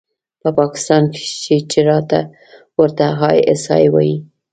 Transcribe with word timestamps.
په 0.41 0.49
پاکستان 0.59 1.03
کښې 1.13 1.57
چې 1.71 1.79
ورته 2.79 3.05
آى 3.29 3.37
اس 3.51 3.63
آى 3.75 3.87
وايي. 3.93 4.17